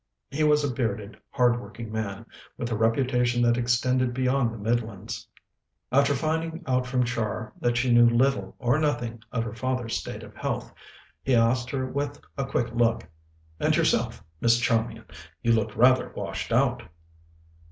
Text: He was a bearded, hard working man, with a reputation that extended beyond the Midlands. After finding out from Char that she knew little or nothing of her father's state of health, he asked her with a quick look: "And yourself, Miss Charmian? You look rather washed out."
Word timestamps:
He 0.31 0.43
was 0.43 0.63
a 0.63 0.73
bearded, 0.73 1.15
hard 1.29 1.61
working 1.61 1.91
man, 1.91 2.25
with 2.57 2.71
a 2.71 2.75
reputation 2.75 3.43
that 3.43 3.55
extended 3.55 4.15
beyond 4.15 4.51
the 4.51 4.57
Midlands. 4.57 5.27
After 5.91 6.15
finding 6.15 6.63
out 6.65 6.87
from 6.87 7.03
Char 7.03 7.53
that 7.61 7.77
she 7.77 7.93
knew 7.93 8.09
little 8.09 8.55
or 8.57 8.79
nothing 8.79 9.21
of 9.31 9.43
her 9.43 9.53
father's 9.53 9.95
state 9.95 10.23
of 10.23 10.35
health, 10.35 10.73
he 11.21 11.35
asked 11.35 11.69
her 11.69 11.85
with 11.85 12.19
a 12.35 12.47
quick 12.47 12.73
look: 12.73 13.07
"And 13.59 13.75
yourself, 13.75 14.23
Miss 14.39 14.57
Charmian? 14.59 15.05
You 15.43 15.51
look 15.51 15.75
rather 15.75 16.09
washed 16.15 16.51
out." 16.51 16.81